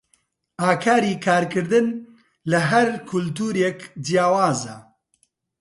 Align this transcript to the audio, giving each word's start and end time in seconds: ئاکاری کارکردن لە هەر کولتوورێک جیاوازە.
ئاکاری 0.61 1.13
کارکردن 1.25 1.87
لە 2.51 2.59
هەر 2.69 2.87
کولتوورێک 3.09 3.79
جیاوازە. 4.05 4.77